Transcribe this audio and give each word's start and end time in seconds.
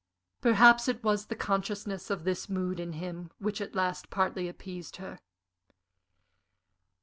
Perhaps 0.41 0.87
it 0.87 1.03
was 1.03 1.27
the 1.27 1.35
consciousness 1.35 2.09
of 2.09 2.23
this 2.23 2.49
mood 2.49 2.79
in 2.79 2.93
him 2.93 3.29
which 3.37 3.61
at 3.61 3.75
last 3.75 4.09
partly 4.09 4.47
appeased 4.47 4.95
her. 4.95 5.19